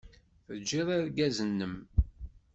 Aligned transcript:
Teǧǧid 0.45 0.87
argaz-nnem. 0.97 1.75